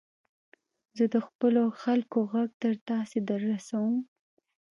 زه 0.97 1.05
د 1.13 1.15
خپلو 1.27 1.63
خلکو 1.81 2.19
ږغ 2.31 2.49
تر 2.61 2.73
تاسي 2.89 3.19
در 3.27 3.39
رسوم. 3.51 3.95